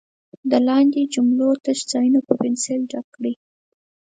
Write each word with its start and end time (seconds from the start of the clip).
د 0.49 0.51
لاندې 0.67 1.01
جملو 1.13 1.49
تش 1.63 1.79
ځایونه 1.91 2.19
په 2.27 2.33
پنسل 2.41 2.79
ډک 2.91 3.05
کړئ. 3.15 3.33